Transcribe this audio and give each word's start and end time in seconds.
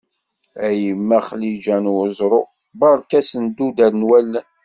A 0.65 0.67
yemma 0.81 1.19
Xliǧa 1.27 1.77
n 1.83 1.85
Uẓru, 1.93 2.41
berka 2.79 3.17
asenduder 3.21 3.91
n 3.95 4.07
wallen. 4.09 4.47